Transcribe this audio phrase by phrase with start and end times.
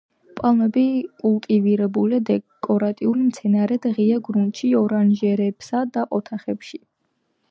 [0.37, 0.83] პალმები
[1.23, 6.83] კულტივირებულია დეკორატიულ მცენარედ ღია გრუნტში, ორანჟერეებსა და ოთახებში.